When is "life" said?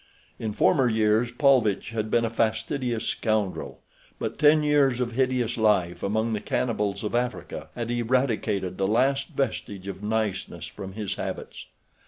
5.59-6.01